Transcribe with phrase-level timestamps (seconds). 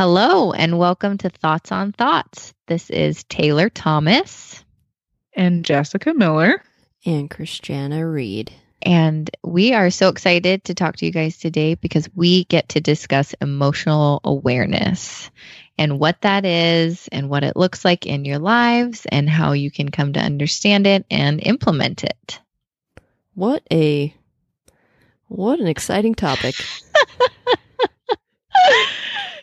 [0.00, 2.54] Hello, and welcome to Thoughts on Thoughts.
[2.66, 4.64] This is Taylor Thomas.
[5.34, 6.62] and Jessica Miller.
[7.04, 8.50] and Christiana Reed.
[8.80, 12.80] And we are so excited to talk to you guys today because we get to
[12.80, 15.30] discuss emotional awareness
[15.76, 19.70] and what that is and what it looks like in your lives and how you
[19.70, 22.40] can come to understand it and implement it.
[23.34, 24.14] What a
[25.26, 26.54] what an exciting topic.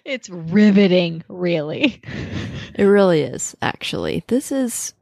[0.05, 2.01] it's riveting, really.
[2.75, 4.23] It really is, actually.
[4.27, 4.93] This is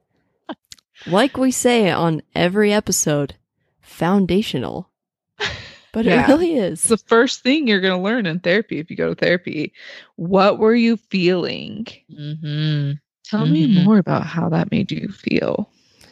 [1.06, 3.36] like we say on every episode,
[3.82, 4.90] foundational.
[5.92, 6.26] But Yeah.
[6.26, 6.90] it really It's is.
[6.90, 9.74] the first thing you're going to learn in therapy if you go to therapy.
[10.16, 11.88] What were you feeling?
[12.10, 12.92] hmm
[13.26, 13.52] Tell Mhm.
[13.52, 15.70] me more about how that made you feel.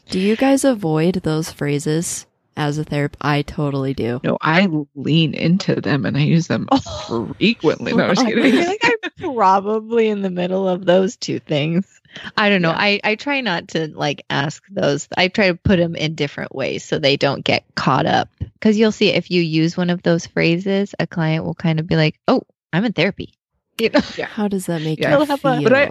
[0.09, 2.25] Do you guys avoid those phrases
[2.57, 3.17] as a therapist?
[3.21, 4.19] I totally do.
[4.23, 7.93] No, I lean into them and I use them oh, frequently.
[7.93, 11.99] No, I feel like I'm probably in the middle of those two things.
[12.37, 12.69] I don't know.
[12.69, 12.77] Yeah.
[12.79, 15.07] I, I try not to like ask those.
[15.17, 18.29] I try to put them in different ways so they don't get caught up.
[18.39, 21.87] Because you'll see if you use one of those phrases, a client will kind of
[21.87, 23.33] be like, "Oh, I'm in therapy."
[23.81, 24.01] You know?
[24.25, 25.09] How does that make Yeah.
[25.13, 25.63] you You'll have a- feel?
[25.63, 25.89] But I-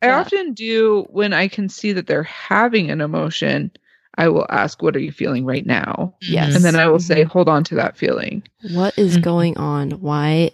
[0.00, 0.20] I Yeah.
[0.20, 3.72] often do when I can see that they're having an emotion.
[4.16, 6.54] I will ask, "What are you feeling right now?" Yes.
[6.54, 7.12] And then I will Mm-hmm.
[7.12, 9.22] say, "Hold on to that feeling." What is Mhm.
[9.22, 9.90] going on?
[9.92, 10.50] Why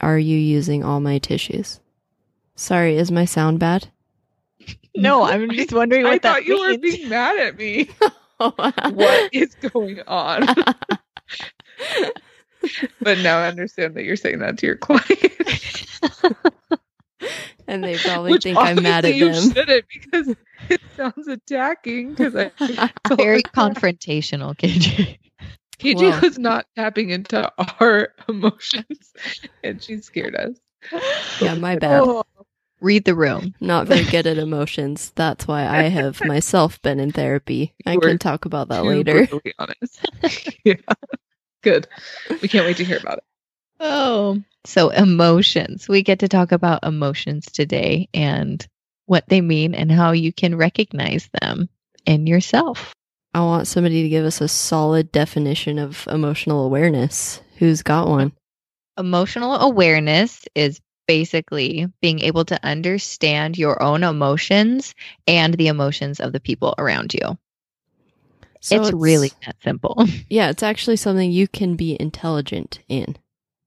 [0.00, 1.80] are you using all my tissues?
[2.54, 3.88] Sorry, is my sound bad?
[4.96, 6.80] No, I'm just wondering what I that thought you were means.
[6.96, 7.88] being mad at me.
[8.38, 10.46] what is going on?
[13.00, 15.06] but now I understand that you're saying that to your client.
[17.68, 19.44] and they probably Which think I'm mad at obviously them.
[19.44, 20.36] You shouldn't because
[20.70, 22.14] it sounds attacking.
[22.14, 22.50] Because I
[23.16, 25.18] Very confrontational, KJ.
[25.78, 26.20] KJ Whoa.
[26.20, 29.12] was not tapping into our emotions,
[29.62, 30.56] and she scared us.
[31.40, 32.02] Yeah, my bad.
[32.02, 32.24] Oh,
[32.80, 33.54] Read the room.
[33.60, 35.10] Not very good at emotions.
[35.16, 37.74] That's why I have myself been in therapy.
[37.84, 39.26] I You were can talk about that too later.
[39.26, 40.06] brutally honest.
[40.64, 40.74] yeah,
[41.62, 41.88] good.
[42.40, 43.24] We can't wait to hear about it.
[43.80, 45.88] Oh, so emotions.
[45.88, 48.64] We get to talk about emotions today and
[49.08, 51.68] what they mean and how you can recognize them
[52.04, 52.94] in yourself.
[53.34, 57.40] I want somebody to give us a solid definition of emotional awareness.
[57.56, 58.32] Who's got one?
[58.98, 64.94] Emotional awareness is basically being able to understand your own emotions
[65.26, 67.38] and the emotions of the people around you.
[68.60, 70.04] So it's, really that simple.
[70.28, 73.16] yeah, it's actually something you can be intelligent in.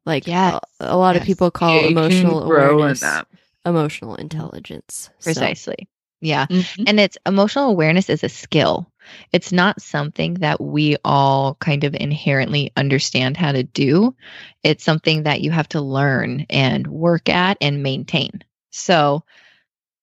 [0.06, 3.28] Like Yes, a, a lot of people call You can emotional grow in awareness that.
[3.66, 5.10] Emotional intelligence.
[5.20, 5.88] So, Precisely.
[6.22, 6.46] Yeah.
[6.48, 6.84] Mhm.
[6.88, 8.92] And it's emotional awareness is a skill.
[9.32, 14.16] It's not something that we all kind of inherently understand how to do.
[14.64, 18.44] It's something that you have to learn and work at and maintain.
[18.72, 19.24] So,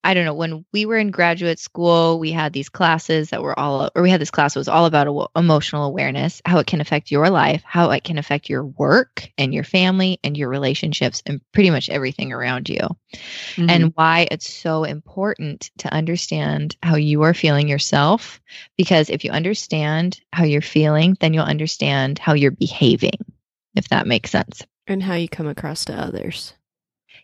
[0.05, 3.59] I don't know, when we were in graduate school, we had these classes that were
[3.59, 6.67] all, or we had this class that was all about aw- emotional awareness, how it
[6.69, 10.49] can affect your life, how it can affect your work and your family and your
[10.49, 12.79] relationships and pretty much everything around you
[13.57, 13.71] Mhm.
[13.71, 18.41] and why it's so important to understand how you are feeling yourself.
[18.77, 23.19] Because if you understand how you're feeling, then you'll understand how you're behaving,
[23.75, 24.65] if that makes sense.
[24.87, 26.55] and how you come across to others.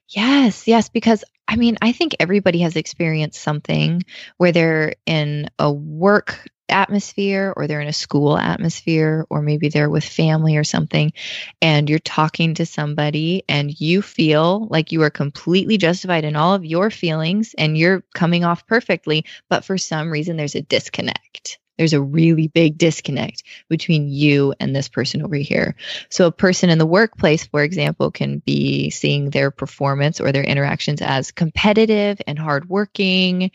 [0.09, 4.03] Yes, yes, because I mean, I think everybody has experienced something
[4.39, 9.91] where they're in a work atmosphere or they're in a school atmosphere or maybe they're
[9.91, 11.13] with family or something
[11.61, 16.55] and you're talking to somebody and you feel like you are completely justified in all
[16.55, 21.59] of your feelings and you're coming off perfectly, but for some reason there's a disconnect.
[21.79, 25.75] There's a really big disconnect between you and this person over here.
[26.09, 30.45] So, a person in the workplace, for example, can be seeing their performance or their
[30.45, 33.51] interactions as competitive and hardworking,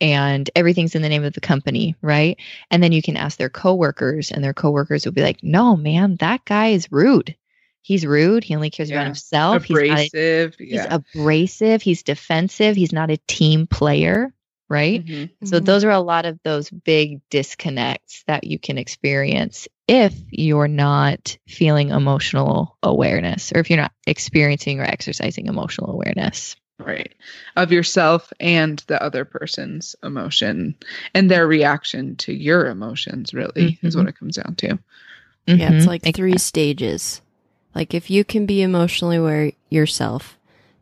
[0.00, 2.38] and everything's in the name of the company, right?
[2.70, 6.16] And then you can ask their coworkers, and their coworkers will be like, "No, man,
[6.20, 7.34] that guy is rude.
[7.82, 8.44] He's rude.
[8.44, 9.04] He only cares about Yeah.
[9.06, 9.64] himself.
[9.64, 9.98] He's not.
[9.98, 10.56] A, abrasive.
[10.58, 10.86] he's yeah.
[10.90, 11.82] abrasive.
[11.82, 12.76] He's defensive.
[12.76, 14.33] He's not a team player."
[14.68, 15.04] Right?
[15.04, 15.30] Mhm.
[15.44, 15.64] So Mhm.
[15.64, 21.36] those are a lot of those big disconnects that you can experience if you're not
[21.46, 26.56] feeling emotional awareness or if you're not experiencing or exercising emotional awareness.
[26.78, 27.14] Right.
[27.54, 30.74] Of yourself and the other person's emotion
[31.14, 33.98] and their reaction to your emotions, really, is Mhm.
[33.98, 34.78] what it comes down to.
[35.46, 35.86] Yeah, it's Mhm.
[35.86, 37.20] like three stages.
[37.74, 40.36] Like if you can be emotionally aware yourself,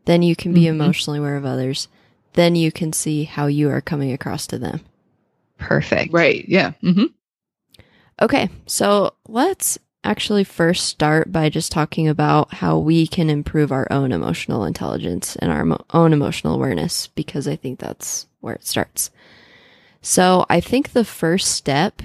[0.05, 1.89] then you can be emotionally aware of others.
[2.35, 4.81] Then you can see how you are coming across to them.
[5.59, 6.13] Perfect.
[6.13, 6.45] Right.
[6.49, 6.73] Yeah.
[6.81, 7.05] hmm
[8.21, 13.87] Okay, so let's actually first start by just talking about how we can improve our
[13.91, 18.67] own emotional intelligence and our emo- own emotional awareness, because I think that's where it
[18.67, 19.11] starts.
[20.03, 22.03] So I think the first step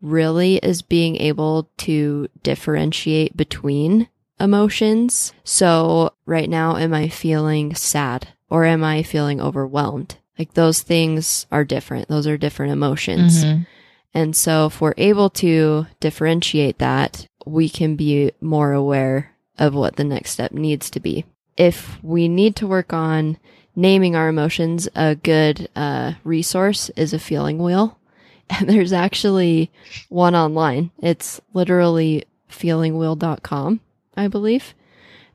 [0.00, 4.08] really is being able to differentiate between
[4.38, 5.32] emotions.
[5.44, 10.16] So right now, am I feeling sad or am I feeling overwhelmed?
[10.38, 12.08] Like those things are different.
[12.08, 13.44] Those are different emotions.
[13.44, 13.66] Mhm.
[14.14, 19.96] And so if we're able to differentiate that, we can be more aware of what
[19.96, 21.24] the next step needs to be.
[21.56, 23.38] If we need to work on
[23.74, 27.98] naming our emotions, a good uh, resource is a feeling wheel.
[28.48, 29.72] And there's actually
[30.08, 30.92] one online.
[31.02, 33.80] It's literally feelingwheel.com,
[34.16, 34.74] I believe.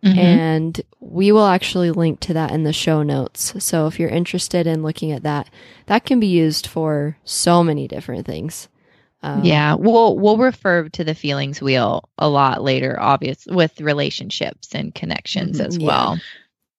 [0.04, 0.18] Mhm.
[0.18, 3.54] And we will actually link to that in the show notes.
[3.64, 5.50] So if you're interested in looking at that,
[5.86, 8.68] that can be used for so many different things.
[9.24, 14.74] Um, yeah, we'll we'll refer to the feelings wheel a lot later, obvious with relationships
[14.74, 15.66] and connections Mhm.
[15.68, 15.88] as Yeah.
[15.88, 16.20] well.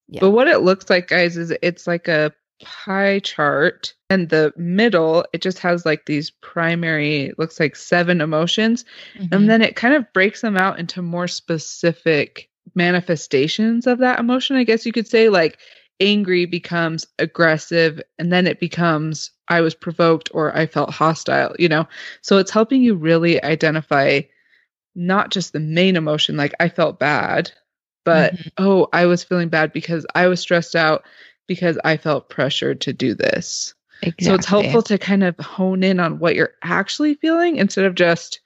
[0.09, 0.21] Yeah.
[0.21, 2.33] But what it looks like, guys, is it's like a
[2.65, 8.85] pie chart, and the middle it just has like these primary, looks like seven emotions,
[9.17, 9.33] Mm-hmm.
[9.35, 14.57] and then it kind of breaks them out into more specific manifestations of that emotion.
[14.57, 15.59] I guess you could say like
[16.01, 21.55] angry becomes aggressive, and then it becomes I was provoked or I felt hostile.
[21.59, 21.87] You know,
[22.23, 24.23] so it's helping you really identify
[24.95, 27.51] not just the main emotion, like I felt bad,
[28.05, 28.53] but Mhm.
[28.59, 31.05] oh, I was feeling bad because I was stressed out
[31.47, 33.75] because I felt pressured to do this.
[34.03, 34.25] exactly.
[34.27, 37.95] So it's helpful to kind of hone in on what you're actually feeling instead of
[37.95, 38.41] just,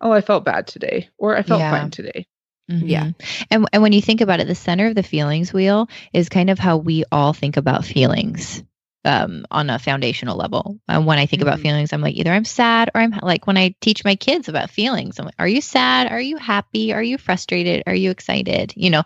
[0.00, 1.70] oh, I felt bad today or I felt Yeah.
[1.70, 2.26] fine today.
[2.70, 3.04] Yeah.
[3.04, 3.14] Mhm.
[3.50, 6.50] And and when you think about it, the center of the feelings wheel is kind
[6.50, 8.62] of how we all think about feelings
[9.04, 10.78] um, on a foundational level.
[10.86, 11.62] And when I think about Mhm.
[11.62, 14.68] feelings, I'm like either I'm sad or I'm like when I teach my kids about
[14.70, 16.12] feelings, I'm like, are you sad?
[16.12, 16.92] Are you happy?
[16.92, 17.82] Are you frustrated?
[17.86, 18.74] Are you excited?
[18.76, 19.02] You know,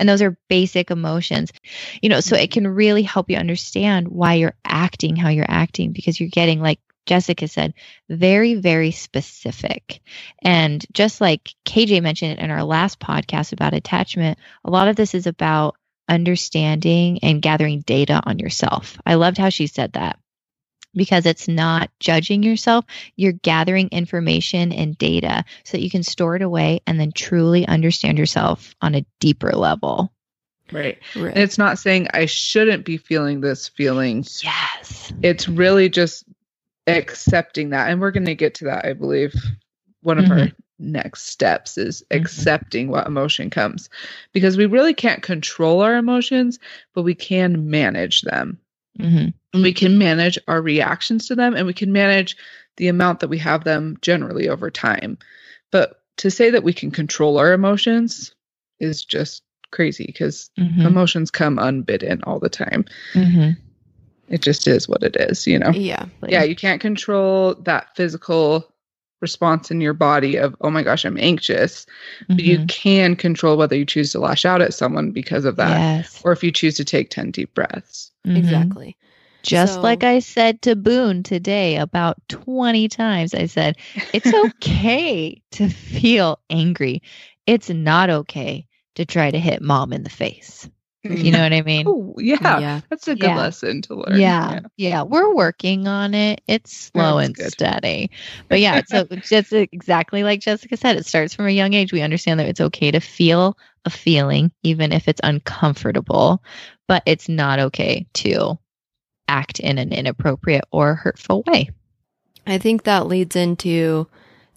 [0.00, 1.52] and those are basic emotions.
[2.02, 5.92] You know, so it can really help you understand why you're acting how you're acting
[5.92, 7.74] because you're getting like Jessica said,
[8.08, 10.00] very, very specific.
[10.42, 15.14] And just like KJ mentioned in our last podcast about attachment, a lot of this
[15.14, 15.76] is about
[16.08, 18.98] understanding and gathering data on yourself.
[19.06, 20.18] I loved how she said that
[20.94, 22.84] because it's not judging yourself.
[23.16, 27.66] You're gathering information and data so that you can store it away and then truly
[27.66, 30.12] understand yourself on a deeper level.
[30.72, 30.98] Right.
[31.14, 31.34] Right.
[31.34, 34.24] And it's not saying I shouldn't be feeling this feeling.
[34.42, 35.12] Yes.
[35.22, 36.24] It's really just
[36.86, 37.90] accepting that.
[37.90, 39.34] And we're going to get to that, I believe.
[40.02, 40.48] One of our
[40.78, 42.16] next steps is Mhm.
[42.16, 43.88] accepting what emotion comes
[44.32, 46.58] because we really can't control our emotions,
[46.94, 48.58] but we can manage them.
[49.00, 52.36] hmm and we can manage our reactions to them and we can manage
[52.76, 55.16] the amount that we have them generally over time.
[55.70, 58.34] But to say that we can control our emotions
[58.80, 62.84] is just crazy because hmm emotions come unbidden all the time.
[64.28, 65.70] It just is what it is, you know?
[65.70, 66.06] yeah.
[66.28, 68.72] Yeah, you can't control that physical
[69.20, 71.86] response in your body of, oh my gosh, I'm anxious.
[72.28, 72.68] But you Mhm.
[72.68, 76.20] can control whether you choose to lash out at someone because of that Yes.
[76.24, 78.10] or if you choose to take 10 deep breaths.
[78.26, 78.36] Mhm.
[78.36, 78.96] Exactly.
[79.42, 83.76] Just So- like I said to Boone today about 20 times, I said,
[84.12, 87.00] it's okay to feel angry.
[87.46, 88.66] It's not okay
[88.96, 90.68] to try to hit mom in the face.
[91.14, 91.86] You know what I mean?
[91.86, 92.60] Oh, yeah.
[92.60, 92.80] Yeah.
[92.90, 93.36] That's a good Yeah.
[93.36, 94.18] lesson to learn.
[94.18, 96.40] Yeah, yeah, we're working on it.
[96.46, 97.52] It's slow That's and good.
[97.52, 98.10] steady,
[98.48, 101.92] but yeah, so just exactly like Jessica said, it starts from a young age.
[101.92, 106.42] We understand that it's okay to feel a feeling, even if it's uncomfortable,
[106.88, 108.58] but it's not okay to
[109.28, 111.70] act in an inappropriate or hurtful way.
[112.46, 114.06] I think that leads into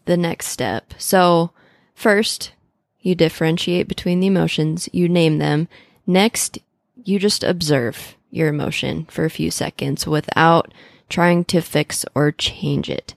[0.05, 0.93] the next step.
[0.97, 1.51] So,
[1.95, 2.51] first,
[2.99, 5.67] you differentiate between the emotions, you name them.
[6.09, 6.57] Next,
[7.03, 10.73] you just observe your emotion for a few seconds without
[11.07, 13.13] trying to fix or change it.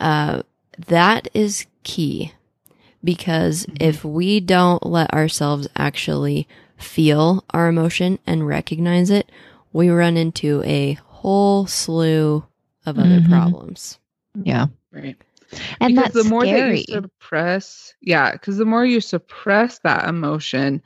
[0.00, 0.40] Uh,
[0.88, 2.32] that is key
[3.04, 9.30] because if we don't let ourselves actually feel our emotion and recognize it,
[9.74, 12.44] we run into a whole slew
[12.86, 13.28] of other Mhm.
[13.28, 13.98] problems.
[14.44, 14.68] Yeah.
[14.92, 15.16] Right.
[15.80, 16.70] And because that's the more scary.
[16.70, 20.80] that you suppress, yeah, because the more you suppress that emotion,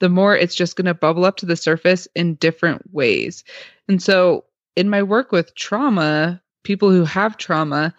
[0.00, 3.44] the more it's just going to bubble up to the surface in different ways.
[3.88, 4.44] And so,
[4.76, 7.94] in my work with trauma, people who have trauma,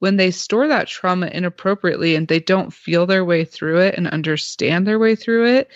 [0.00, 4.08] when they store that trauma inappropriately and they don't feel their way through it and
[4.08, 5.68] understand their way through it,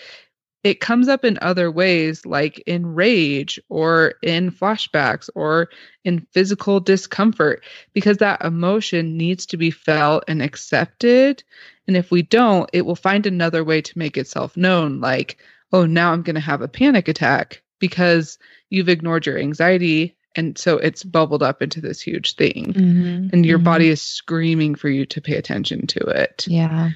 [0.63, 5.69] it comes up in other ways, like in rage or in flashbacks or
[6.03, 11.43] in physical discomfort, because that emotion needs to be felt and accepted.
[11.87, 15.37] And if we don't, it will find another way to make itself known, like,
[15.71, 18.37] oh, now I'm going to have a panic attack because
[18.69, 20.15] you've ignored your anxiety.
[20.35, 22.73] And so it's bubbled up into this huge thing.
[22.73, 23.63] Mhm, And your mhm.
[23.63, 26.45] body is screaming for you to pay attention to it.
[26.47, 26.91] Yeah.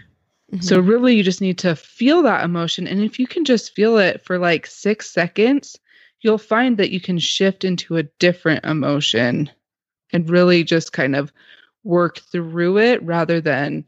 [0.52, 0.64] Mhm.
[0.64, 3.98] So really you just need to feel that emotion and if you can just feel
[3.98, 5.80] it for like 6 seconds,
[6.22, 9.50] you'll find that you can shift into a different emotion
[10.14, 11.32] and really just kind of
[11.84, 13.86] work through it rather than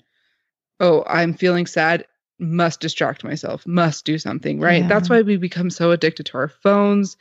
[0.79, 2.05] oh, I'm feeling sad,
[2.39, 4.82] must distract myself, must do something, right?
[4.82, 4.88] Yeah.
[4.88, 7.15] That's why we become so addicted to our phones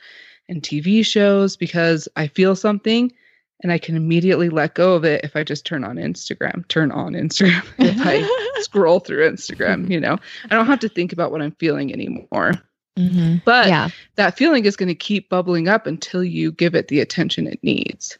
[0.49, 3.11] and TV shows because I feel something
[3.63, 6.91] and I can immediately let go of it if I just turn on Instagram, turn
[6.91, 7.65] on Instagram.
[7.79, 10.17] if I scroll through Instagram, you know,
[10.49, 12.53] I don't have to think about what I'm feeling anymore.
[12.99, 13.41] Mhm.
[13.43, 13.89] But yeah.
[14.15, 17.63] that feeling is going to keep bubbling up until you give it the attention it
[17.63, 18.19] needs.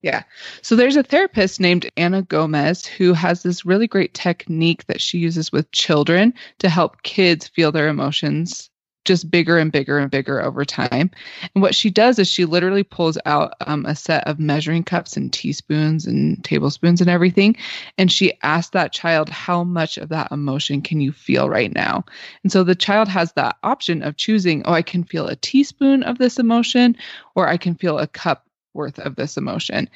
[0.00, 0.22] Yeah.
[0.62, 5.18] So there's a therapist named Ana Gomez who has this really great technique that she
[5.18, 8.70] uses with children to help kids feel their emotions
[9.04, 11.10] just bigger and bigger and bigger over time.
[11.54, 15.16] And what she does is she literally pulls out um, a set of measuring cups
[15.16, 17.56] and teaspoons and tablespoons and everything.
[17.98, 22.04] And she asks that child, How much of that emotion can you feel right now?
[22.42, 26.02] And so the child has that option of choosing, Oh, I can feel a teaspoon
[26.02, 26.96] of this emotion,
[27.34, 29.88] or I can feel a cup worth of this emotion.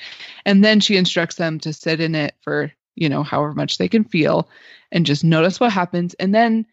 [0.45, 3.89] And then she instructs them to sit in it for, you know, however much they
[3.89, 4.49] can feel
[4.93, 6.15] and just notice what happens.
[6.15, 6.67] And then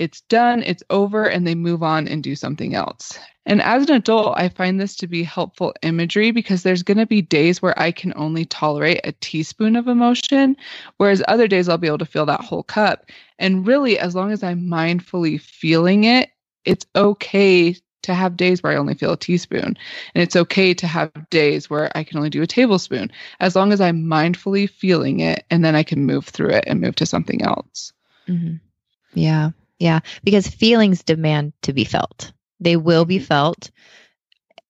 [0.00, 3.18] it's done, it's over, and they move on and do something else.
[3.44, 7.06] And as an adult, I find this to be helpful imagery because there's going to
[7.06, 10.56] be days where I can only tolerate a teaspoon of emotion,
[10.96, 13.10] whereas other days I'll be able to feel that whole cup.
[13.38, 16.30] And really, as long as I'm mindfully feeling it,
[16.64, 19.76] it's okay to have days where I only feel a teaspoon.
[20.14, 23.70] And it's okay to have days where I can only do a tablespoon, as long
[23.70, 27.04] as I'm mindfully feeling it and then I can move through it and move to
[27.04, 27.92] something else.
[28.26, 28.60] Mhm.
[29.12, 29.50] Yeah.
[29.80, 30.00] Yeah.
[30.22, 32.32] Because feelings demand to be felt.
[32.60, 33.24] They will be mm-hmm.
[33.24, 33.70] felt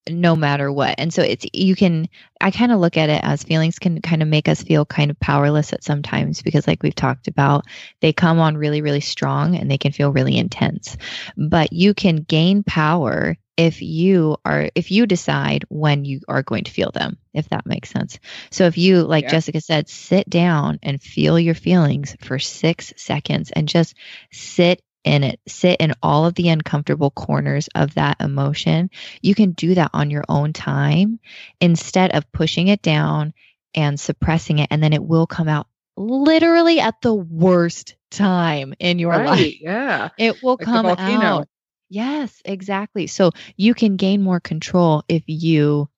[0.09, 0.95] no matter what.
[0.97, 2.09] And so it's, you can,
[2.41, 5.11] I kind of look at it as feelings can kind of make us feel kind
[5.11, 7.67] of powerless at sometimes because, like we've talked about,
[8.01, 10.97] they come on really, really strong and they can feel really intense.
[11.37, 16.65] But you can gain power if you are, if you decide when you are going
[16.65, 18.19] to feel them, if that makes sense.
[18.51, 19.33] So if you, like Yeah.
[19.33, 23.95] Jessica said, sit down and feel your feelings for six seconds and just
[24.33, 28.91] sit in it, sit in all of the uncomfortable corners of that emotion.
[29.23, 31.19] You can do that on your own time
[31.61, 33.33] instead of pushing it down
[33.75, 34.69] and suppressing it.
[34.71, 35.67] And then it will come out
[35.97, 39.55] literally at the worst time in your life.
[39.61, 40.09] Yeah.
[40.19, 41.49] It will Like come out.
[41.89, 43.07] Yes, exactly.
[43.07, 45.89] So you can gain more control if you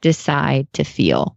[0.00, 1.36] decide to feel.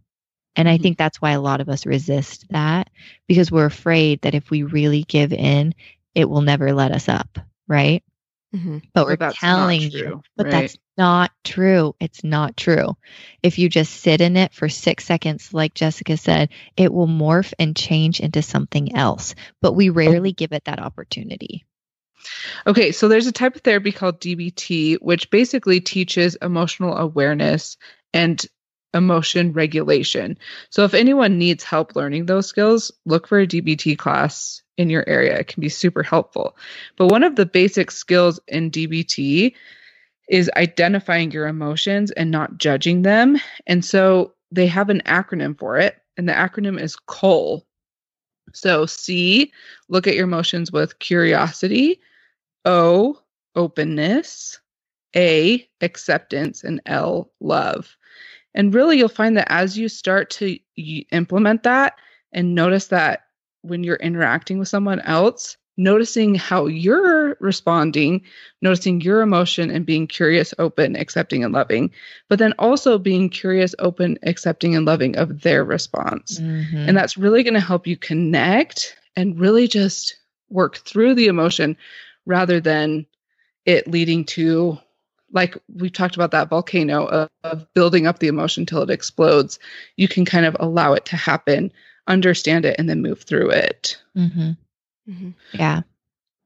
[0.56, 0.82] And I Mhm.
[0.82, 2.90] think that's why a lot of us resist that
[3.26, 5.74] because we're afraid that if we really give in,
[6.14, 8.02] it will never let us up, right?
[8.54, 8.82] Mhm.
[8.92, 10.52] But But we're not telling you, but right?
[10.52, 11.96] that's not true.
[11.98, 12.96] It's not true.
[13.42, 17.52] If you just sit in it for six seconds, like Jessica said, it will morph
[17.58, 19.34] and change into something else.
[19.60, 21.64] But we rarely give it that opportunity.
[22.66, 27.76] Okay, so there's a type of therapy called DBT, which basically teaches emotional awareness
[28.12, 28.44] and
[28.94, 30.38] emotion regulation.
[30.70, 35.04] So if anyone needs help learning those skills, look for a DBT class in your
[35.08, 35.38] area.
[35.38, 36.56] It can be super helpful.
[36.96, 39.54] But one of the basic skills in DBT
[40.28, 43.38] is identifying your emotions and not judging them.
[43.66, 47.66] And so they have an acronym for it, and the acronym is COAL.
[48.52, 49.52] So C,
[49.88, 52.00] look at your emotions with curiosity.
[52.64, 53.20] O,
[53.56, 54.60] openness,
[55.14, 57.96] A, acceptance, and L, love.
[58.54, 60.58] And really, you'll find that as you start to
[61.10, 61.94] implement that
[62.32, 63.24] and notice that
[63.64, 68.22] when you're interacting with someone else, noticing how you're responding,
[68.62, 71.90] noticing your emotion, and being curious, open, accepting, and loving,
[72.28, 76.38] but then also being curious, open, accepting, and loving of their response.
[76.38, 76.88] Mhm.
[76.88, 80.16] And that's really going to help you connect and really just
[80.48, 81.76] work through the emotion
[82.26, 83.06] rather than
[83.66, 84.78] it leading to
[85.32, 89.58] like we've talked about that volcano of, of building up the emotion till it explodes,
[89.96, 91.72] you can kind of allow it to happen,
[92.06, 94.00] understand it, and then move through it.
[94.14, 94.52] hmm
[95.08, 95.34] Mhm.
[95.52, 95.82] Yeah.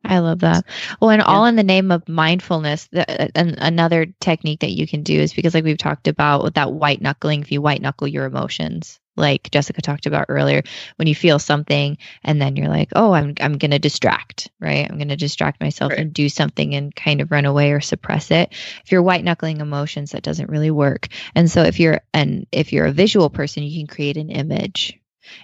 [0.05, 0.65] I love that.
[1.01, 2.89] Well, and all in the name of mindfulness.
[2.93, 6.55] The, and another technique that you can do is because, like we've talked about, with
[6.55, 10.63] that white knuckling, if you white knuckle your emotions, like Jessica talked about earlier,
[10.97, 14.89] when you feel something and then you're like, oh, I'm I'm going to distract, right?
[14.89, 16.01] I'm going to distract myself Right.
[16.01, 18.53] and do something and kind of run away or suppress it.
[18.85, 21.09] If you're white knuckling emotions, that doesn't really work.
[21.35, 24.99] And so if you're and if you're a visual person, you can create an image.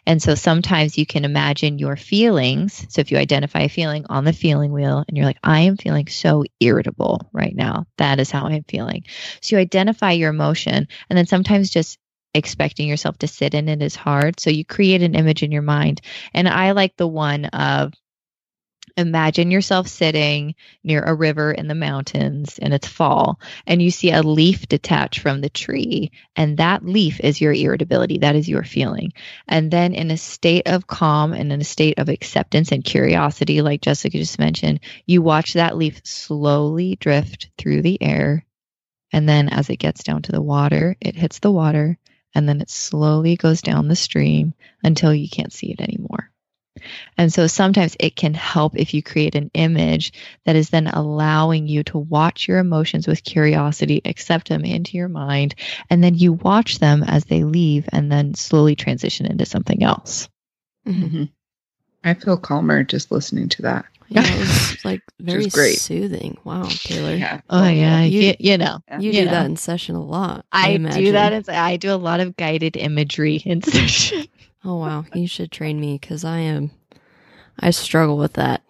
[0.06, 2.86] And so sometimes you can imagine your feelings.
[2.88, 5.76] So if you identify a feeling on the feeling wheel and you're like, I am
[5.76, 9.04] feeling so irritable right now, that is how I'm feeling.
[9.40, 10.88] So you identify your emotion.
[11.08, 11.98] And then sometimes just
[12.34, 14.40] expecting yourself to sit in it is hard.
[14.40, 16.00] So you create an image in your mind.
[16.34, 17.92] And I like the one of
[18.96, 24.10] imagine yourself sitting near a river in the mountains and it's fall and you see
[24.12, 28.62] a leaf detach from the tree and that leaf is your irritability that is your
[28.62, 29.12] feeling.
[29.48, 33.62] And then in a state of calm and in a state of acceptance and curiosity
[33.62, 38.44] like Jessica just mentioned you watch that leaf slowly drift through the air
[39.12, 41.98] and then as it gets down to the water it hits the water
[42.34, 46.30] and then it slowly goes down the stream until you can't see it anymore
[47.16, 50.12] and so sometimes it can help if you create an image
[50.44, 55.08] that is then allowing you to watch your emotions with curiosity, accept them into your
[55.08, 55.54] mind,
[55.90, 60.28] and then you watch them as they leave and then slowly transition into something else.
[60.86, 61.10] Mhm.
[61.10, 61.28] Mhm.
[62.02, 63.86] I feel calmer just listening to that.
[64.08, 65.78] Yeah, it's like very great.
[65.78, 66.36] soothing.
[66.44, 67.14] Wow, Taylor.
[67.14, 67.40] Yeah.
[67.48, 68.02] Oh, yeah.
[68.02, 69.30] You- You, you know, You You do know.
[69.30, 70.44] that in session a lot.
[70.52, 71.32] I, I, do that.
[71.32, 74.26] As, I do a lot of guided imagery in session.
[74.64, 76.70] Oh wow, you should train me because I am,
[77.58, 78.62] I struggle with that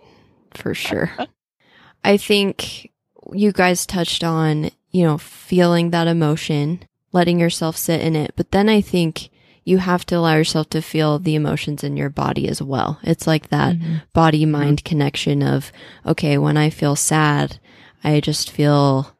[0.52, 1.10] for sure.
[2.04, 2.90] I think
[3.32, 6.80] you guys touched on, you know, feeling that emotion,
[7.12, 9.30] letting yourself sit in it, but then I think
[9.64, 12.98] you have to allow yourself to feel the emotions in your body as well.
[13.02, 14.02] It's like that Mhm.
[14.12, 15.72] body mind connection of,
[16.04, 17.58] okay, when I feel sad,
[18.02, 19.13] I just feel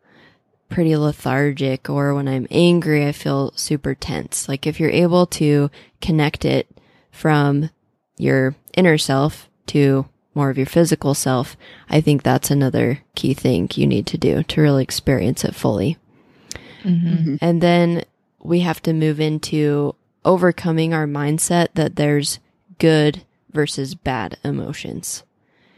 [0.69, 4.49] pretty lethargic or when I'm angry, I feel super tense.
[4.49, 6.69] Like if you're able to connect it
[7.11, 7.71] from
[8.17, 11.57] your inner self to more of your physical self,
[11.89, 15.97] I think that's another key thing you need to do to really experience it fully.
[16.83, 17.19] Mhm.
[17.27, 17.39] Mhm.
[17.41, 18.05] And then
[18.43, 22.41] we have to move into overcoming our mindset that there's
[22.79, 23.23] good
[23.53, 25.23] versus bad emotions.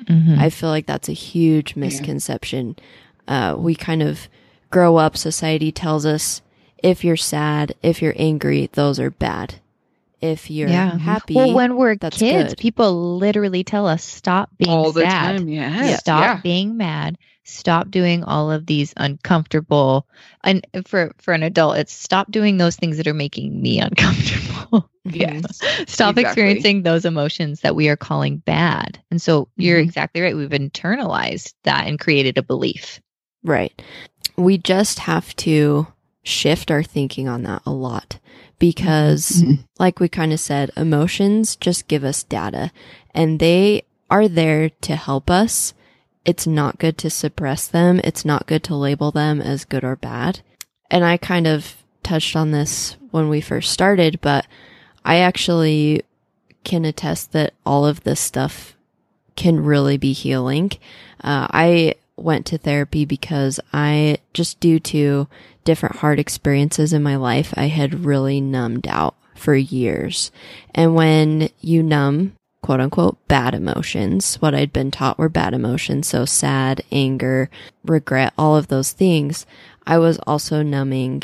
[0.09, 0.39] Mhm.
[0.39, 2.77] I feel like that's a huge misconception.
[3.29, 4.29] Uh, we kind of
[4.71, 6.43] grow up, society tells us
[6.83, 9.57] if you're sad, if you're angry, those are bad.
[10.21, 10.97] If you're Yeah.
[10.99, 12.59] happy, well, when we're that's kids, good.
[12.59, 15.39] people literally tell us stop being All the sad.
[15.39, 15.49] time.
[15.49, 16.01] Yes.
[16.01, 16.41] stop Yeah.
[16.43, 20.05] being mad stop doing all of these uncomfortable
[20.43, 24.91] and for for an adult it's stop doing those things that are making me uncomfortable.
[25.05, 25.45] Yes.
[25.87, 26.23] stop Exactly.
[26.23, 29.85] experiencing those emotions that we are calling bad and so you're Mhm.
[29.85, 33.01] exactly right we've internalized that and created a belief
[33.45, 33.81] Right.
[34.37, 35.89] We just have to
[36.23, 38.19] shift our thinking on that a lot
[38.59, 39.61] because, Mhm.
[39.79, 42.71] like we kind of said, emotions just give us data
[43.15, 45.73] and they are there to help us.
[46.25, 48.01] It's not good to suppress them.
[48.03, 50.41] It's not good to label them as good or bad.
[50.91, 54.47] And I kind of touched on this when we first started, but
[55.05, 56.03] I actually
[56.65, 58.77] can attest that all of this stuff
[59.37, 60.73] can really be healing.
[61.23, 65.29] Uh, I went to therapy because I, just due to
[65.65, 70.31] different hard experiences in my life, I had really numbed out for years.
[70.75, 76.09] And when you numb, quote unquote, bad emotions, what I'd been taught were bad emotions,
[76.09, 77.51] so sad, anger,
[77.85, 79.47] regret, all of those things,
[79.87, 81.23] I was also numbing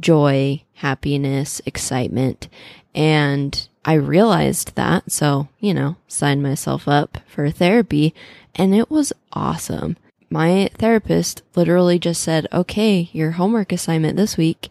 [0.00, 2.48] joy, happiness, excitement.
[2.94, 5.10] And I realized that.
[5.10, 8.14] So, you know, signed myself up for therapy
[8.54, 9.96] and it was awesome.
[10.30, 14.68] My therapist literally just said, okay, your homework assignment this week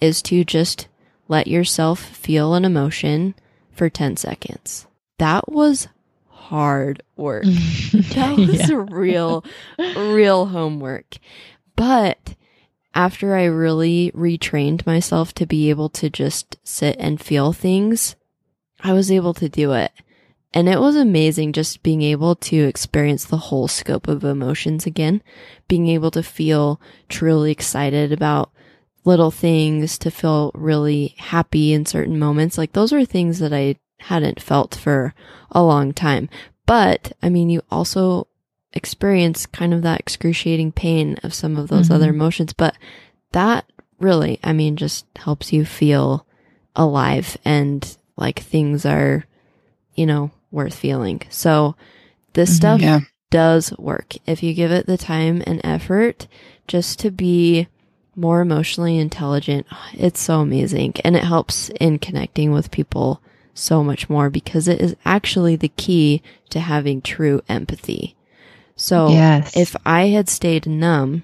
[0.00, 0.88] is to just
[1.28, 3.34] let yourself feel an emotion
[3.72, 4.86] for 10 seconds.
[5.18, 5.88] That was
[6.28, 7.44] hard work.
[8.14, 8.84] That was Yeah.
[8.90, 9.44] real,
[9.96, 11.16] real homework.
[11.76, 12.34] But
[12.94, 18.14] after I really retrained myself to be able to just sit and feel things,
[18.80, 19.90] I was able to do it.
[20.54, 25.20] And it was amazing just being able to experience the whole scope of emotions again,
[25.66, 28.52] being able to feel truly excited about
[29.04, 32.56] little things, to feel really happy in certain moments.
[32.56, 35.12] Like those are things that I hadn't felt for
[35.50, 36.28] a long time.
[36.66, 38.28] But I mean, you also
[38.72, 42.14] experience kind of that excruciating pain of some of those other Mhm.
[42.14, 42.52] emotions.
[42.52, 42.76] But
[43.32, 43.64] that
[43.98, 46.24] really, I mean, just helps you feel
[46.76, 49.26] alive and like things are,
[49.94, 51.20] you know, worth feeling.
[51.28, 51.74] So
[52.34, 52.56] this Mhm.
[52.56, 53.00] stuff Yeah.
[53.30, 56.26] does work if you give it the time and effort
[56.68, 57.66] just to be
[58.16, 59.66] more emotionally intelligent.
[59.94, 63.20] It's so amazing and it helps in connecting with people
[63.52, 68.14] so much more because it is actually the key to having true empathy.
[68.76, 69.56] So yes.
[69.56, 71.22] if I had stayed numb,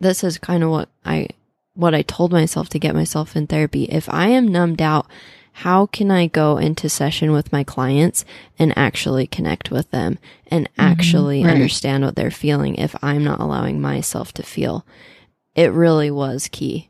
[0.00, 1.28] this is kind of what I
[1.74, 3.84] what I told myself to get myself in therapy.
[3.84, 5.06] If I am numbed out,
[5.52, 8.24] how can I go into session with my clients
[8.58, 11.52] and actually connect with them and actually right.
[11.52, 14.86] understand what they're feeling if I'm not allowing myself to feel?
[15.54, 16.88] It really was key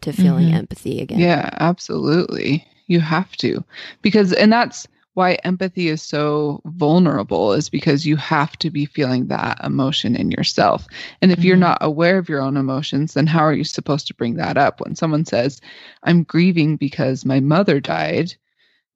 [0.00, 0.54] to feeling Mhm.
[0.54, 1.20] empathy again.
[1.20, 2.66] Yeah, absolutely.
[2.88, 3.62] You have to.
[4.02, 4.88] Because, and that's
[5.20, 10.30] why empathy is so vulnerable, is because you have to be feeling that emotion in
[10.30, 10.86] yourself.
[11.20, 11.60] And if you're Mhm.
[11.68, 14.80] not aware of your own emotions, then how are you supposed to bring that up?
[14.80, 15.60] When someone says,
[16.04, 18.34] I'm grieving because my mother died,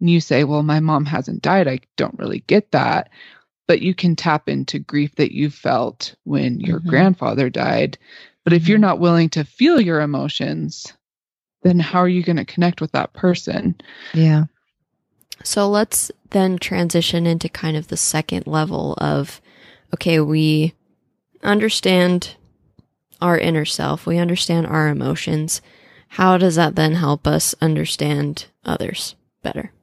[0.00, 3.10] and you say, Well, my mom hasn't died, I don't really get that.
[3.68, 6.86] But you can tap into grief that you felt when your Mhm.
[6.86, 7.98] grandfather died.
[8.44, 8.88] But if you're Mhm.
[8.88, 10.90] not willing to feel your emotions,
[11.64, 13.74] then how are you going to connect with that person?
[14.14, 14.44] yeah.
[15.44, 19.40] So let's then transition into kind of the second level of
[19.92, 20.74] okay, we
[21.42, 22.34] understand
[23.20, 25.60] our inner self, we understand our emotions.
[26.08, 29.73] How does that then help us understand others better?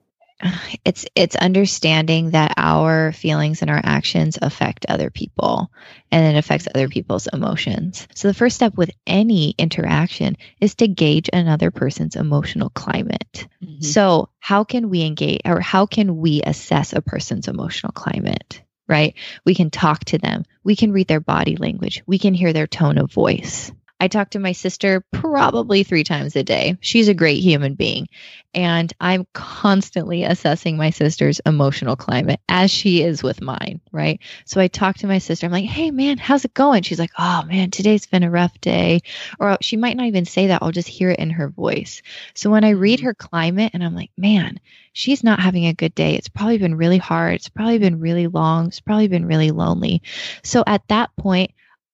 [0.86, 5.72] It's it's understanding that our feelings and our actions affect other people
[6.12, 8.08] and it affects other people's emotions.
[8.16, 13.48] So the first step with any interaction is to gauge another person's emotional climate.
[13.64, 13.82] Mm-hmm.
[13.82, 19.16] So how can we engage or how can we assess a person's emotional climate right?
[19.46, 20.44] We can talk to them.
[20.66, 22.04] We can read their body language.
[22.06, 23.72] We can hear their tone of voice
[24.02, 26.76] I talk to my sister probably three times a day.
[26.82, 28.08] She's a great human being.
[28.54, 34.20] And I'm constantly assessing my sister's emotional climate as she is with mine, right?
[34.46, 35.46] So I talk to my sister.
[35.46, 36.82] I'm like, hey, man, how's it going?
[36.82, 39.02] She's like, oh, man, today's been a rough day.
[39.40, 40.64] Or she might not even say that.
[40.64, 42.02] I'll just hear it in her voice.
[42.34, 43.04] So when I read Mhm.
[43.04, 44.60] her climate and I'm like, man,
[44.94, 46.16] she's not having a good day.
[46.16, 47.36] It's probably been really hard.
[47.36, 48.68] It's probably been really long.
[48.68, 50.02] It's probably been really lonely.
[50.44, 51.52] So at that point,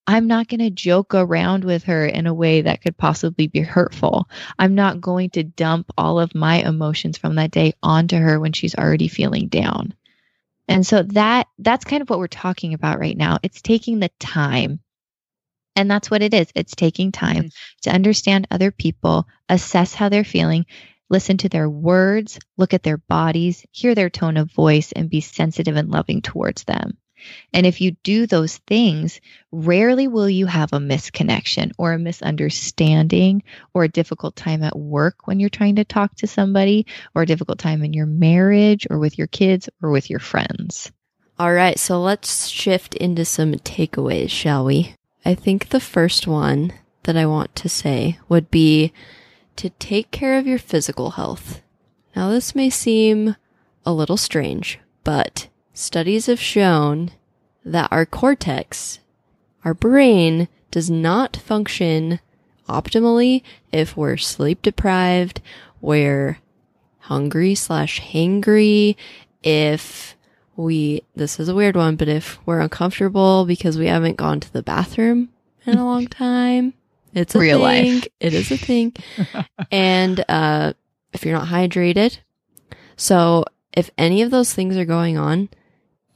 [0.10, 3.60] I'm not going to joke around with her in a way that could possibly be
[3.60, 4.30] hurtful.
[4.58, 8.54] I'm not going to dump all of my emotions from that day onto her when
[8.54, 9.93] she's already feeling down.
[10.70, 13.39] And so that that's kind of what we're talking about right now.
[13.43, 14.80] It's taking the time.
[15.76, 16.48] And that's what it is.
[16.56, 17.80] It's taking time mm-hmm.
[17.84, 20.65] to understand other people, assess how they're feeling,
[21.10, 25.22] listen to their words, look at their bodies, hear their tone of voice and be
[25.22, 26.98] sensitive and loving towards them.
[27.53, 29.19] And if you do those things,
[29.51, 35.27] rarely will you have a misconnection or a misunderstanding or a difficult time at work
[35.27, 38.99] when you're trying to talk to somebody or a difficult time in your marriage or
[38.99, 40.91] with your kids or with your friends.
[41.39, 44.95] All right, so let's shift into some takeaways, shall we?
[45.23, 48.91] I think the first one that I want to say would be
[49.58, 51.62] to take care of your physical health.
[52.15, 53.36] Now, this may seem
[53.86, 55.47] a little strange, but
[55.78, 57.12] studies have shown
[57.63, 59.00] that our cortex,
[59.63, 62.20] our brain, does not function
[62.68, 65.42] optimally if we're sleep deprived,
[65.80, 66.40] we're
[67.02, 68.96] hungry slash hangry,
[69.44, 70.16] if
[70.56, 74.52] we, this is a weird one, but if we're uncomfortable because we haven't gone to
[74.52, 75.30] the bathroom
[75.66, 76.74] in a long time,
[77.13, 77.96] it's a Real thing.
[77.96, 78.08] life.
[78.20, 78.94] It is a thing.
[79.72, 80.74] and, uh,
[81.13, 82.18] if you're not hydrated.
[82.98, 85.50] So if any of those things are going on,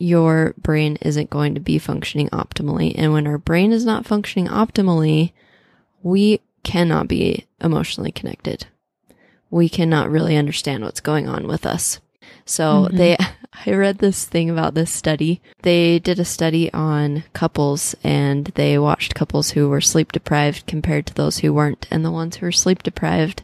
[0.02, 2.94] your brain isn't going to be functioning optimally.
[2.98, 5.32] And when our brain is not functioning optimally,
[6.02, 8.66] we cannot be emotionally connected.
[9.50, 12.00] We cannot really understand what's going on with us.
[12.46, 12.98] So Mhm.
[12.98, 13.18] they,
[13.66, 15.42] I read this thing about this study.
[15.62, 21.06] They did a study on couples and they watched couples who were sleep deprived compared
[21.08, 21.88] to those who weren't.
[21.92, 23.44] And the ones who were sleep deprived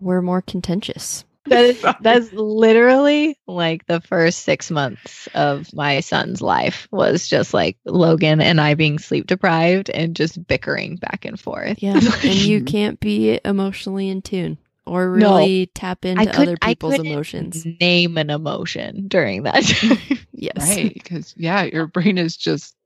[0.00, 1.24] were more contentious.
[1.46, 7.54] That is, that's literally like the first six months of my son's life was just
[7.54, 11.82] like Logan and I being sleep deprived and just bickering back and forth.
[11.82, 11.94] Yeah.
[11.94, 15.36] and you can't be emotionally in tune or No.
[15.36, 17.66] really tap into I could- other people's couldn't emotions.
[17.80, 19.98] name an emotion during that time.
[20.38, 20.52] Yes.
[20.58, 20.92] Right.
[20.92, 22.76] Because, yeah, your brain is just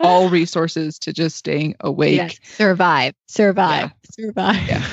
[0.00, 2.16] all resources to just staying awake.
[2.16, 2.38] Yes.
[2.42, 4.66] Survive, survive, survive.
[4.68, 4.84] Yeah.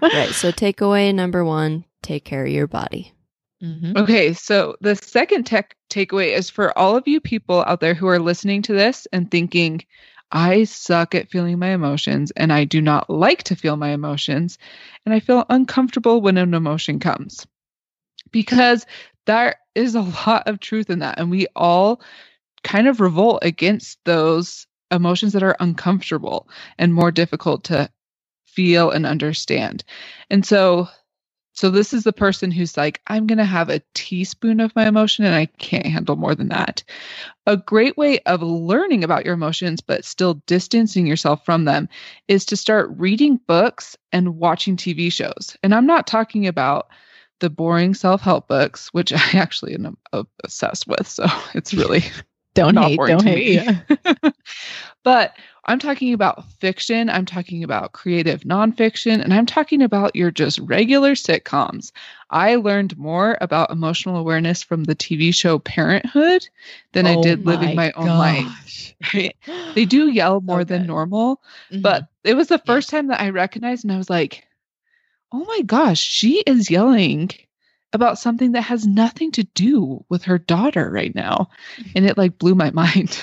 [0.00, 0.28] right.
[0.30, 3.12] So takeaway number one, take care of your body.
[3.62, 3.96] Mhm.
[3.96, 8.06] Okay, so the second tech takeaway is for all of you people out there who
[8.06, 9.80] are listening to this and thinking,
[10.30, 14.58] I suck at feeling my emotions and I do not like to feel my emotions
[15.06, 17.46] and I feel uncomfortable when an emotion comes.
[18.30, 18.84] Because
[19.26, 22.02] there is a lot of truth in that and we all
[22.62, 27.88] kind of revolt against those emotions that are uncomfortable and more difficult to
[28.44, 29.84] feel and understand.
[30.30, 30.88] And so
[31.54, 34.88] so this is the person who's like, I'm going to have a teaspoon of my
[34.88, 36.84] emotion and I can't handle more than that.
[37.46, 41.88] A great way of learning about your emotions, but still distancing yourself from them,
[42.28, 45.56] is to start reading books and watching TV shows.
[45.62, 46.88] And I'm not talking about
[47.40, 51.08] the boring self help books, which I actually am uh, obsessed with.
[51.08, 52.04] So it's really
[52.54, 52.96] Don't not hate.
[52.96, 53.64] boring Don't to hate.
[55.04, 55.34] but
[55.66, 60.58] I'm talking about fiction, I'm talking about creative nonfiction, and I'm talking about your just
[60.58, 61.90] regular sitcoms.
[62.30, 66.48] I learned more about emotional awareness from the TV show Parenthood
[66.92, 68.94] than I Oh did living my own life.
[69.14, 69.36] Right?
[69.74, 71.82] They do yell more So than normal, Mhm.
[71.82, 74.44] but it was the first time that I recognized and I was like,
[75.32, 77.30] oh my gosh, she is yelling
[77.94, 81.48] about something that has nothing to do with her daughter right now.
[81.94, 83.18] And it like blew my mind.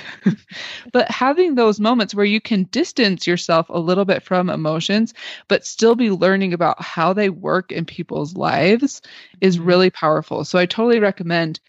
[0.94, 5.14] but having those moments where you can distance yourself a little bit from emotions,
[5.48, 9.02] but still be learning about how they work in people's lives
[9.42, 9.66] is Mhm.
[9.68, 10.46] really powerful.
[10.46, 11.60] So I totally recommend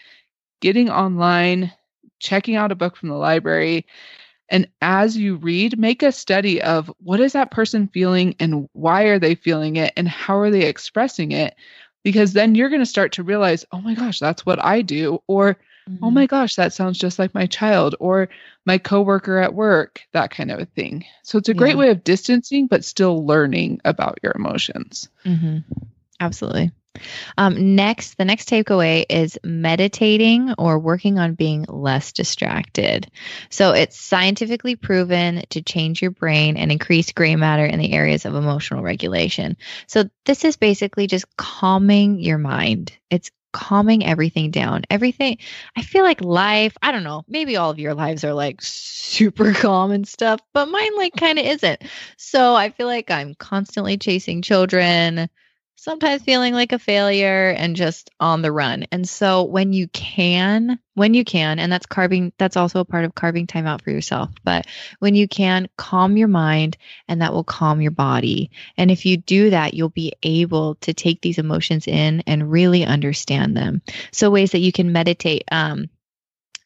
[0.60, 1.72] getting online,
[2.20, 3.86] checking out a book from the library,
[4.48, 9.04] and as you read, make a study of what is that person feeling and why
[9.04, 11.54] are they feeling it and how are they expressing it?
[12.02, 15.22] Because then you're going to start to realize, oh my gosh, that's what I do.
[15.26, 15.56] Or,
[16.02, 16.12] oh Mhm.
[16.12, 18.28] my gosh, that sounds just like my child or
[18.64, 21.04] my coworker at work, that kind of a thing.
[21.22, 21.76] So it's a great Yeah.
[21.78, 25.08] way of distancing, but still learning about your emotions.
[25.24, 25.58] hmm
[26.20, 26.70] Absolutely.
[27.38, 33.10] Um, next, the next takeaway is meditating or working on being less distracted.
[33.50, 38.24] So it's scientifically proven to change your brain and increase gray matter in the areas
[38.24, 39.56] of emotional regulation.
[39.86, 42.92] So this is basically just calming your mind.
[43.10, 44.82] It's calming everything down.
[44.90, 45.38] Everything,
[45.76, 49.52] I feel like life, I don't know, maybe all of your lives are like super
[49.54, 51.82] calm and stuff, but mine like kind of isn't.
[52.16, 55.28] So I feel like I'm constantly chasing children,
[55.82, 58.84] sometimes feeling like a failure and just on the run.
[58.92, 63.04] And so when you can, when you can, and that's carving, that's also a part
[63.04, 64.30] of carving time out for yourself.
[64.44, 64.68] But
[65.00, 66.76] when you can, calm your mind
[67.08, 68.52] and that will calm your body.
[68.76, 72.84] And if you do that, you'll be able to take these emotions in and really
[72.84, 73.82] understand them.
[74.12, 75.42] So ways that you can meditate.
[75.50, 75.88] Um,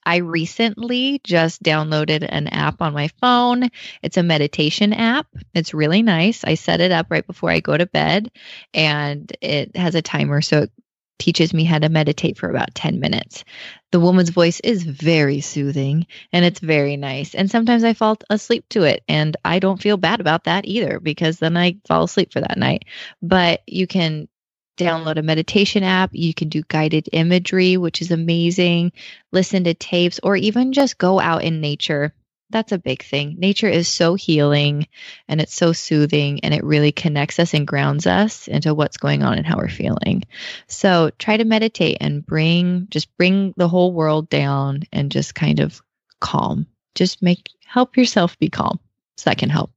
[0.07, 3.69] I recently just downloaded an app on my phone.
[4.03, 5.27] It's a meditation app.
[5.53, 6.45] It's really nice.
[6.45, 8.31] I set it up right before I go to bed
[8.73, 10.41] and it has a timer.
[10.43, 10.71] So it
[11.19, 13.45] teaches me how to meditate for about 10 minutes.
[13.91, 17.35] The woman's voice is very soothing and it's very nice.
[17.35, 21.01] And sometimes I fall asleep to it and I don't feel bad about that either
[21.01, 22.85] because then I fall asleep for that night.
[23.23, 24.29] But you can
[24.77, 26.11] download a meditation app.
[26.13, 28.93] You can do guided imagery, which is amazing.
[29.33, 32.13] Listen to tapes or even just go out in nature.
[32.51, 33.37] That's a big thing.
[33.39, 34.87] Nature is so healing
[35.27, 39.25] and it's so soothing and it really connects us and grounds us into what's going
[39.25, 40.23] on and how we're feeling.
[40.69, 45.59] So try to meditate and bring just bring the whole world down and just kind
[45.59, 45.83] of
[46.21, 46.69] calm.
[46.95, 48.79] Just make help yourself be calm.
[49.17, 49.73] So that can help.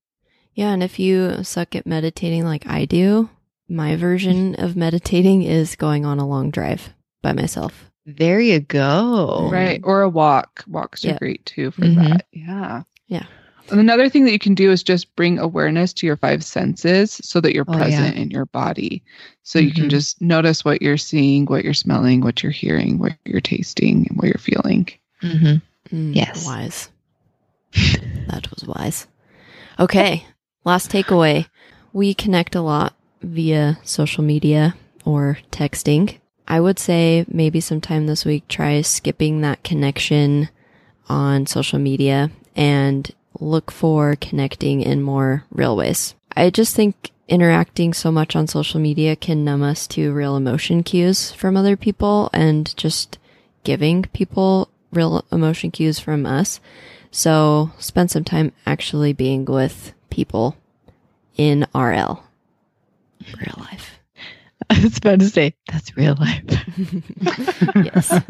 [0.53, 3.29] Yeah, and if you suck at meditating like I do,
[3.69, 7.89] my version of meditating is going on a long drive by myself.
[8.05, 9.49] There you go.
[9.51, 9.81] Right.
[9.83, 10.63] Or a walk.
[10.67, 11.95] Walks are great too for Mhm.
[11.95, 12.25] that.
[12.31, 12.83] Yeah.
[13.07, 13.25] Yeah.
[13.69, 17.19] And another thing that you can do is just bring awareness to your five senses
[17.23, 17.77] so that you're Oh, yeah.
[17.83, 19.03] present in your body.
[19.43, 19.89] So you can Mhm.
[19.91, 24.17] just notice what you're seeing, what you're smelling, what you're hearing, what you're tasting, and
[24.17, 24.87] what you're feeling.
[25.21, 25.95] Mm-hmm.
[25.95, 26.47] Mm, Yes.
[26.47, 26.89] Wise.
[28.27, 29.05] that was wise.
[29.79, 30.25] Okay.
[30.65, 31.45] Last takeaway.
[31.93, 36.17] We connect a lot via social media or texting.
[36.47, 40.49] I would say maybe sometime this week try skipping that connection
[41.07, 46.15] on social media and look for connecting in more real ways.
[46.35, 50.83] I just think interacting so much on social media can numb us to real emotion
[50.83, 53.19] cues from other people and just
[53.63, 56.59] giving people real emotion cues from us.
[57.11, 60.57] So spend some time actually being with people
[61.37, 62.23] in RL,
[63.37, 63.99] real life.
[64.69, 66.43] I was about to say that's real life.
[67.75, 68.21] yes.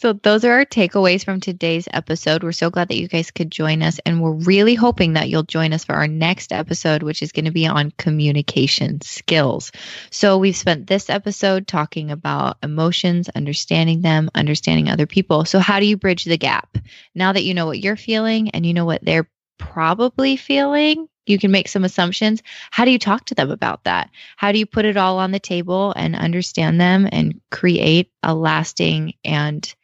[0.00, 2.42] So, those are our takeaways from today's episode.
[2.42, 5.42] We're so glad that you guys could join us, and we're really hoping that you'll
[5.42, 9.72] join us for our next episode, which is going to be on communication skills.
[10.10, 15.44] So, we've spent this episode talking about emotions, understanding them, understanding other people.
[15.44, 16.78] So, how do you bridge the gap?
[17.14, 21.38] Now that you know what you're feeling and you know what they're probably feeling, you
[21.38, 22.42] can make some assumptions.
[22.70, 24.10] How do you talk to them about that?
[24.36, 28.34] How do you put it all on the table and understand them and create a
[28.34, 29.74] lasting and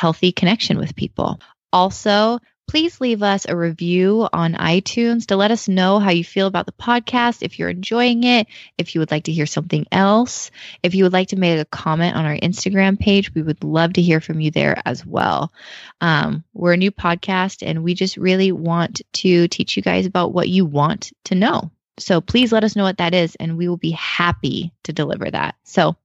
[0.00, 1.38] healthy connection with people.
[1.74, 2.38] Also,
[2.70, 6.66] please leave us a review on iTunes to let us know how you feel about
[6.66, 8.46] the podcast, if you're enjoying it,
[8.78, 11.64] if you would like to hear something else, if you would like to make a
[11.64, 15.52] comment on our Instagram page, we would love to hear from you there as well.
[16.00, 20.32] Um, we're a new podcast and we just really want to teach you guys about
[20.32, 21.72] what you want to know.
[21.98, 25.28] So please let us know what that is and we will be happy to deliver
[25.28, 25.56] that.
[25.64, 25.96] So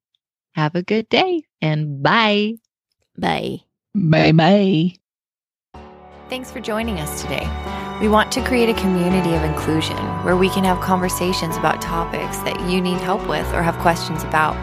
[0.55, 2.55] have a good day and bye.
[3.15, 3.59] Bye.
[3.93, 4.95] Bye bye.
[6.27, 7.47] Thanks for joining us today.
[8.01, 12.37] We want to create a community of inclusion where we can have conversations about topics
[12.39, 14.55] that you need help with or have questions about.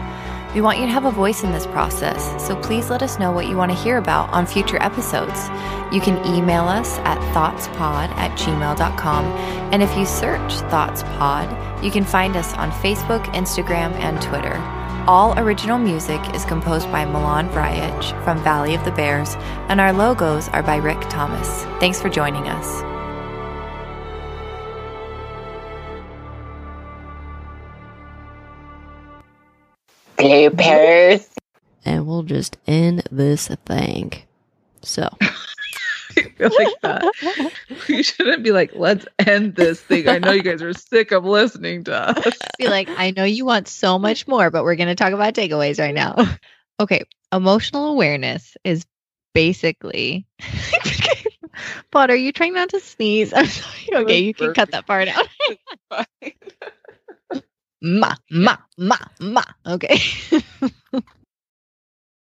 [0.53, 3.31] We want you to have a voice in this process, so please let us know
[3.31, 5.47] what you want to hear about on future episodes.
[5.93, 9.25] You can email us at thoughtspod at gmail.com,
[9.71, 14.82] and if you search ThoughtsPod, you can find us on Facebook, Instagram, and Twitter.
[15.05, 19.35] All original music is composed by Milan Vrajec from Valley of the Bears,
[19.67, 21.65] and our logos are by Rick Thomas.
[21.81, 22.81] Thanks for joining us.
[30.17, 31.27] Bloopers.
[31.83, 34.13] And we'll just end this thing.
[34.83, 35.32] So, I feel
[36.39, 37.13] like that.
[37.87, 40.07] We shouldn't be like, let's end this thing.
[40.07, 42.37] I know you guys are sick of listening to us.
[42.57, 45.33] Be like, I know you want so much more, but we're going to talk about
[45.33, 46.15] takeaways right now.
[46.79, 47.03] Okay.
[47.31, 48.85] Emotional awareness is
[49.33, 50.25] basically.
[51.91, 53.33] But are you trying not to sneeze?
[53.33, 54.03] I'm sorry.
[54.03, 55.27] Okay, you can cut that part out.
[57.81, 59.43] Ma, ma, ma, ma.
[59.67, 59.99] Okay.